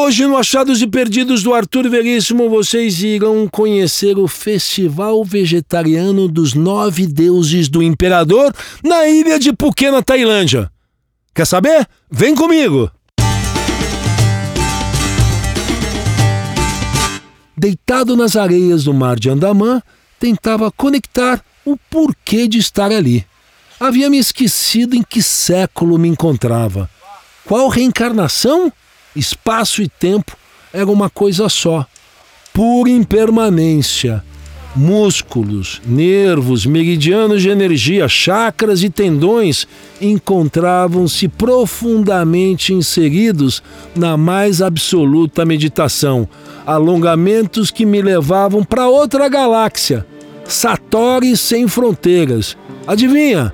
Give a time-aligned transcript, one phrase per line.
[0.00, 6.54] Hoje no Achados e Perdidos do Arthur Veríssimo vocês irão conhecer o Festival Vegetariano dos
[6.54, 10.70] Nove Deuses do Imperador na ilha de Phuket, na Tailândia.
[11.34, 11.84] Quer saber?
[12.08, 12.88] Vem comigo!
[17.56, 19.82] Deitado nas areias do mar de Andaman,
[20.20, 23.26] tentava conectar o porquê de estar ali.
[23.80, 26.88] Havia me esquecido em que século me encontrava.
[27.44, 28.72] Qual reencarnação?
[29.14, 30.36] Espaço e tempo
[30.72, 31.86] era uma coisa só,
[32.52, 34.22] pura impermanência.
[34.76, 39.66] Músculos, nervos, meridianos de energia, chakras e tendões
[40.00, 43.62] encontravam-se profundamente inseridos
[43.96, 46.28] na mais absoluta meditação,
[46.66, 50.06] alongamentos que me levavam para outra galáxia,
[50.44, 52.56] Satori sem fronteiras.
[52.86, 53.52] Adivinha?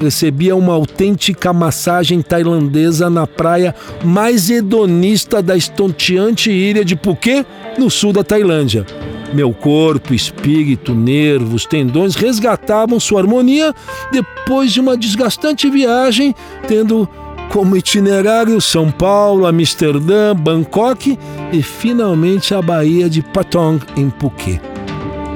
[0.00, 7.46] Recebia uma autêntica massagem tailandesa na praia mais hedonista da estonteante ilha de Phuket,
[7.78, 8.86] no sul da Tailândia.
[9.32, 13.72] Meu corpo, espírito, nervos, tendões resgatavam sua harmonia
[14.10, 16.34] depois de uma desgastante viagem,
[16.66, 17.08] tendo
[17.50, 21.18] como itinerário São Paulo, Amsterdã, Bangkok
[21.52, 24.69] e finalmente a Baía de Patong, em Phuket.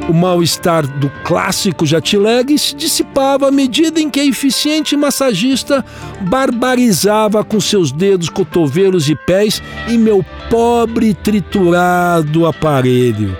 [0.08, 5.83] O mal-estar do clássico jet lag se dissipava à medida em que a eficiente massagista
[6.20, 13.34] barbarizava com seus dedos, cotovelos e pés em meu pobre triturado aparelho.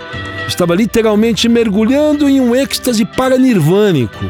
[0.47, 4.25] Estava literalmente mergulhando em um êxtase paranirvânico.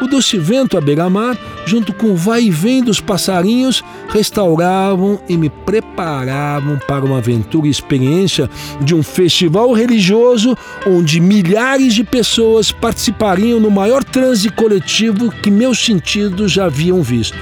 [0.00, 5.36] O doce vento à beira-mar junto com o vai e vem dos passarinhos, restauravam e
[5.36, 8.48] me preparavam para uma aventura e experiência
[8.80, 15.84] de um festival religioso onde milhares de pessoas participariam no maior transe coletivo que meus
[15.84, 17.38] sentidos já haviam visto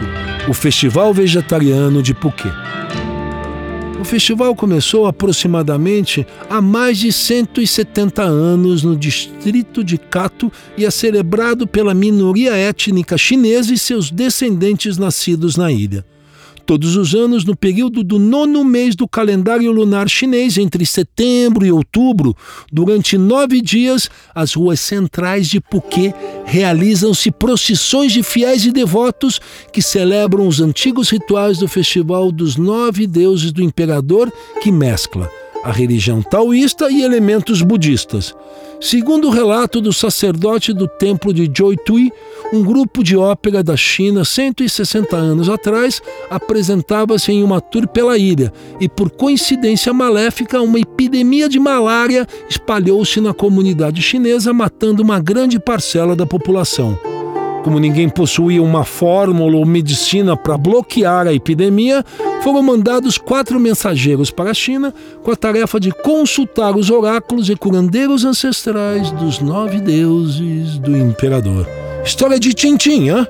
[0.48, 2.81] o Festival Vegetariano de Phuket.
[4.03, 10.91] O festival começou aproximadamente há mais de 170 anos no distrito de Kato e é
[10.91, 16.04] celebrado pela minoria étnica chinesa e seus descendentes nascidos na ilha
[16.65, 21.73] todos os anos no período do nono mês do calendário lunar chinês, entre setembro e
[21.73, 22.37] outubro.
[22.73, 26.15] Durante nove dias, as ruas centrais de Phuket
[26.45, 29.41] realizam-se procissões de fiéis e devotos
[29.72, 35.31] que celebram os antigos rituais do Festival dos Nove Deuses do Imperador, que mescla
[35.62, 38.34] a religião taoísta e elementos budistas.
[38.81, 42.11] Segundo o relato do sacerdote do templo de Joitui,
[42.53, 48.53] um grupo de ópera da China, 160 anos atrás, apresentava-se em uma tour pela ilha
[48.79, 55.59] e, por coincidência maléfica, uma epidemia de malária espalhou-se na comunidade chinesa, matando uma grande
[55.59, 56.99] parcela da população.
[57.65, 62.05] Como ninguém possuía uma fórmula ou medicina para bloquear a epidemia,
[62.43, 64.93] foram mandados quatro mensageiros para a China
[65.23, 71.67] com a tarefa de consultar os oráculos e curandeiros ancestrais dos nove deuses do imperador.
[72.05, 73.27] História de Tintin, hein?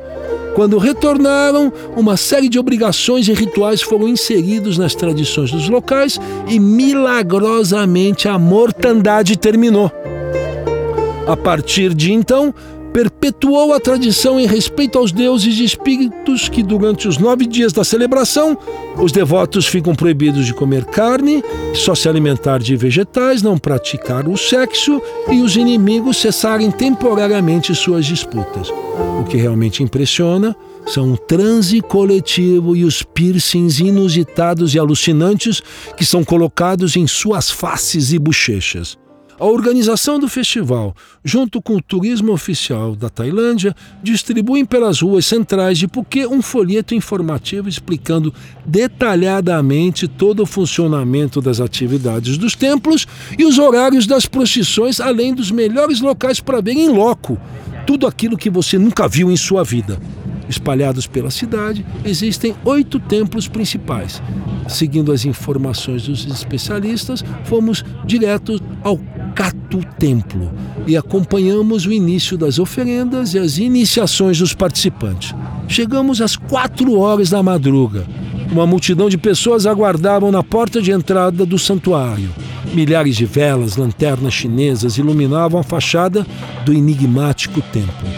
[0.55, 6.59] Quando retornaram, uma série de obrigações e rituais foram inseridos nas tradições dos locais e
[6.59, 9.91] milagrosamente a mortandade terminou.
[11.27, 12.55] A partir de então,
[12.93, 17.85] perpetuou a tradição em respeito aos deuses e espíritos que, durante os nove dias da
[17.85, 18.57] celebração,
[18.99, 21.43] os devotos ficam proibidos de comer carne,
[21.75, 28.05] só se alimentar de vegetais, não praticar o sexo e os inimigos cessarem temporariamente suas
[28.05, 28.69] disputas.
[29.21, 30.55] O que realmente impressiona
[30.87, 35.63] são o transe coletivo e os piercings inusitados e alucinantes
[35.97, 39.02] que são colocados em suas faces e bochechas.
[39.43, 40.95] A organização do festival,
[41.25, 46.95] junto com o turismo oficial da Tailândia, distribuem pelas ruas centrais de Phuket um folheto
[46.95, 48.33] informativo explicando
[48.65, 53.05] detalhadamente todo o funcionamento das atividades dos templos
[53.37, 57.37] e os horários das procissões, além dos melhores locais para ver em loco
[57.85, 59.99] tudo aquilo que você nunca viu em sua vida.
[60.49, 64.23] Espalhados pela cidade, existem oito templos principais.
[64.69, 69.01] Seguindo as informações dos especialistas, fomos direto ao
[69.73, 70.53] Catu Templo
[70.87, 75.35] e acompanhamos o início das oferendas e as iniciações dos participantes.
[75.67, 78.07] Chegamos às quatro horas da madruga.
[78.51, 82.29] Uma multidão de pessoas aguardavam na porta de entrada do santuário.
[82.75, 86.27] Milhares de velas, lanternas chinesas iluminavam a fachada
[86.67, 88.09] do enigmático templo.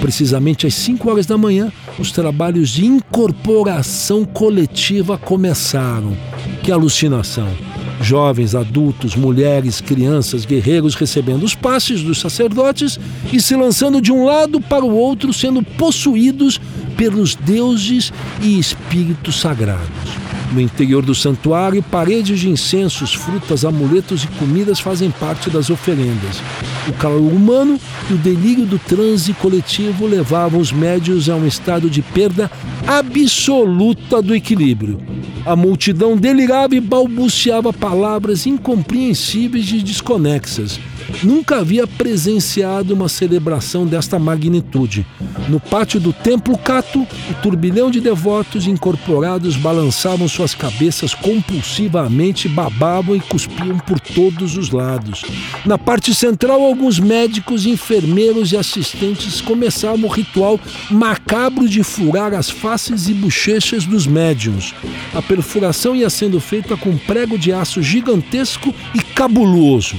[0.00, 6.16] Precisamente às 5 horas da manhã, os trabalhos de incorporação coletiva começaram.
[6.62, 7.73] Que alucinação!
[8.00, 12.98] Jovens, adultos, mulheres, crianças, guerreiros recebendo os passes dos sacerdotes
[13.32, 16.60] e se lançando de um lado para o outro, sendo possuídos
[16.96, 18.12] pelos deuses
[18.42, 20.24] e espíritos sagrados.
[20.52, 26.40] No interior do santuário, paredes de incensos, frutas, amuletos e comidas fazem parte das oferendas.
[26.86, 31.90] O calor humano e o delírio do transe coletivo levavam os médios a um estado
[31.90, 32.50] de perda
[32.86, 35.00] absoluta do equilíbrio.
[35.46, 40.80] A multidão delirava e balbuciava palavras incompreensíveis e desconexas.
[41.22, 45.06] Nunca havia presenciado uma celebração desta magnitude.
[45.48, 53.14] No pátio do Templo Cato, o turbilhão de devotos incorporados balançavam suas cabeças compulsivamente, babavam
[53.14, 55.22] e cuspiam por todos os lados.
[55.66, 60.58] Na parte central, alguns médicos, enfermeiros e assistentes começavam o ritual
[60.90, 64.74] macabro de furar as faces e bochechas dos médiums.
[65.14, 69.96] A perfuração ia sendo feita com um prego de aço gigantesco e cabuloso.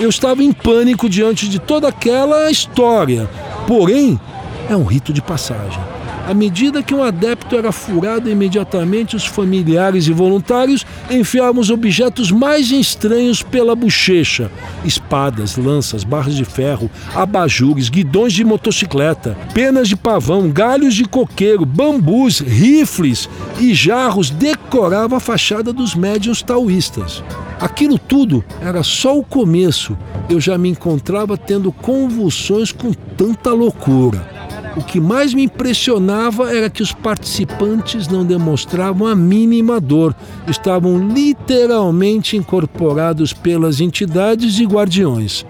[0.00, 3.28] Eu estava em pânico diante de toda aquela história.
[3.66, 4.18] Porém,
[4.68, 5.80] é um rito de passagem.
[6.28, 12.30] À medida que um adepto era furado, imediatamente os familiares e voluntários enfiavam os objetos
[12.30, 14.50] mais estranhos pela bochecha:
[14.84, 21.64] espadas, lanças, barras de ferro, abajures, guidões de motocicleta, penas de pavão, galhos de coqueiro,
[21.64, 23.26] bambus, rifles
[23.58, 27.24] e jarros decoravam a fachada dos médiuns taoístas.
[27.58, 29.96] Aquilo tudo era só o começo.
[30.28, 34.37] Eu já me encontrava tendo convulsões com tanta loucura.
[34.78, 40.14] O que mais me impressionava era que os participantes não demonstravam a mínima dor,
[40.46, 45.44] estavam literalmente incorporados pelas entidades e guardiões.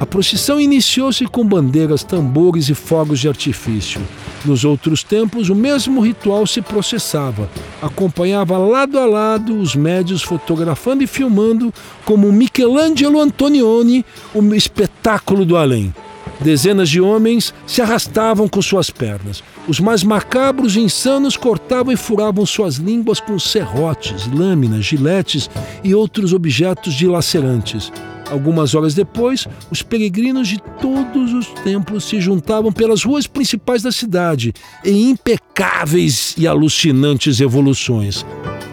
[0.00, 4.00] A procissão iniciou-se com bandeiras, tambores e fogos de artifício.
[4.46, 7.50] Nos outros tempos, o mesmo ritual se processava.
[7.82, 11.70] Acompanhava lado a lado os médios fotografando e filmando,
[12.02, 15.92] como Michelangelo Antonioni, o espetáculo do além.
[16.40, 19.42] Dezenas de homens se arrastavam com suas pernas.
[19.66, 25.48] Os mais macabros e insanos cortavam e furavam suas línguas com serrotes, lâminas, giletes
[25.82, 27.90] e outros objetos dilacerantes.
[28.30, 33.92] Algumas horas depois, os peregrinos de todos os templos se juntavam pelas ruas principais da
[33.92, 34.52] cidade
[34.84, 38.24] em impecáveis e alucinantes evoluções.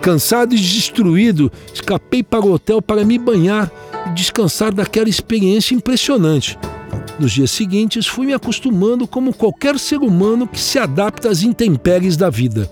[0.01, 3.71] Cansado e destruído, escapei para o hotel para me banhar
[4.07, 6.57] e descansar daquela experiência impressionante.
[7.19, 12.17] Nos dias seguintes, fui me acostumando como qualquer ser humano que se adapta às intempéries
[12.17, 12.69] da vida.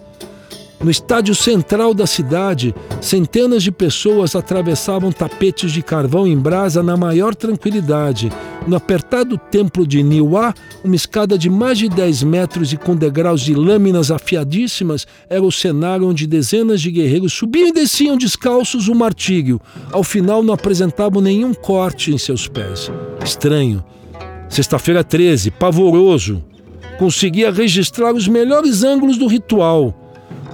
[0.81, 6.95] No estádio central da cidade, centenas de pessoas atravessavam tapetes de carvão em brasa na
[6.95, 8.31] maior tranquilidade.
[8.65, 13.41] No apertado templo de Niwa, uma escada de mais de 10 metros e com degraus
[13.41, 18.95] de lâminas afiadíssimas era o cenário onde dezenas de guerreiros subiam e desciam descalços o
[18.95, 19.59] martírio.
[19.91, 22.89] Ao final, não apresentavam nenhum corte em seus pés.
[23.21, 23.83] Estranho.
[24.49, 26.43] Sexta-feira 13, pavoroso.
[26.97, 29.93] Conseguia registrar os melhores ângulos do ritual.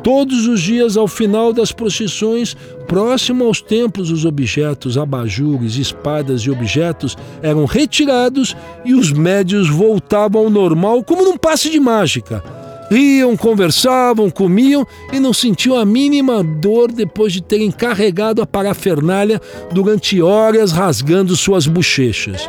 [0.04, 2.56] Todos os dias, ao final das procissões,
[2.88, 10.44] próximo aos templos, os objetos, abajures, espadas e objetos eram retirados e os médios voltavam
[10.44, 12.44] ao normal como num passe de mágica.
[12.92, 19.42] Riam, conversavam, comiam e não sentiam a mínima dor depois de terem carregado a parafernália
[19.72, 22.48] durante horas rasgando suas bochechas.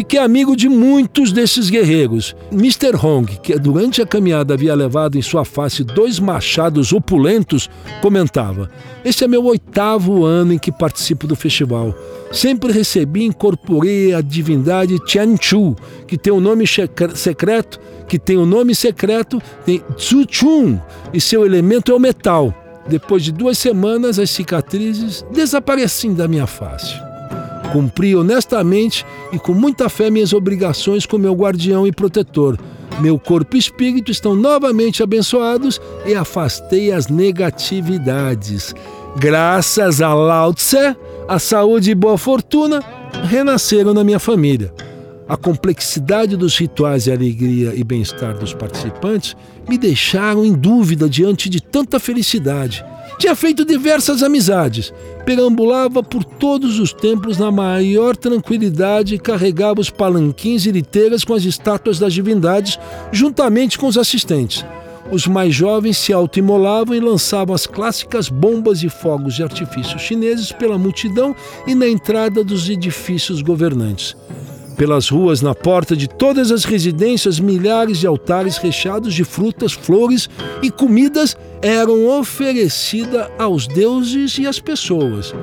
[0.00, 2.34] Fiquei amigo de muitos desses guerreiros.
[2.50, 2.96] Mr.
[2.96, 7.68] Hong, que durante a caminhada havia levado em sua face dois machados opulentos,
[8.00, 8.70] comentava:
[9.04, 11.94] Este é meu oitavo ano em que participo do festival.
[12.32, 14.96] Sempre recebi e incorporei a divindade
[15.38, 15.76] Chu,
[16.06, 17.78] que tem um nome secreto,
[18.08, 20.78] que tem um nome secreto, tem Tsu Chun,
[21.12, 22.54] e seu elemento é o metal.
[22.88, 27.09] Depois de duas semanas, as cicatrizes desapareciam da minha face.
[27.72, 32.58] Cumpri honestamente e com muita fé minhas obrigações com meu guardião e protetor.
[33.00, 38.74] Meu corpo e espírito estão novamente abençoados e afastei as negatividades.
[39.16, 40.96] Graças a Lao Tse,
[41.28, 42.82] a saúde e boa fortuna
[43.24, 44.72] renasceram na minha família.
[45.28, 49.36] A complexidade dos rituais e alegria e bem-estar dos participantes
[49.68, 52.84] me deixaram em dúvida diante de tanta felicidade.
[53.18, 54.92] Tinha feito diversas amizades,
[55.24, 61.34] perambulava por todos os templos na maior tranquilidade e carregava os palanquins e liteiras com
[61.34, 62.78] as estátuas das divindades,
[63.12, 64.64] juntamente com os assistentes.
[65.10, 70.52] Os mais jovens se autoimolavam e lançavam as clássicas bombas e fogos de artifício chineses
[70.52, 71.34] pela multidão
[71.66, 74.16] e na entrada dos edifícios governantes.
[74.80, 80.26] Pelas ruas, na porta de todas as residências, milhares de altares recheados de frutas, flores
[80.62, 85.34] e comidas eram oferecidas aos deuses e às pessoas.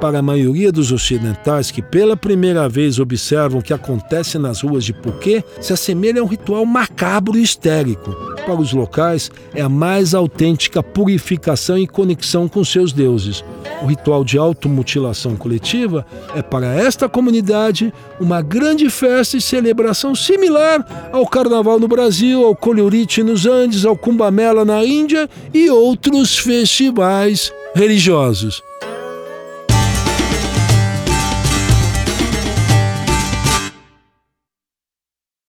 [0.00, 4.84] para a maioria dos ocidentais que pela primeira vez observam o que acontece nas ruas
[4.84, 8.12] de Phuket, se assemelha a um ritual macabro e histérico.
[8.44, 13.42] Para os locais, é a mais autêntica purificação e conexão com seus deuses.
[13.82, 21.10] O ritual de automutilação coletiva é para esta comunidade uma grande festa e celebração similar
[21.12, 27.52] ao Carnaval no Brasil, ao Colhurite nos Andes, ao Kumbamela na Índia e outros festivais
[27.74, 28.62] religiosos.